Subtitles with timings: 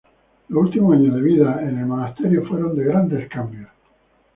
[0.49, 3.69] Los últimos años de vida en el monasterio fueron de grandes cambios.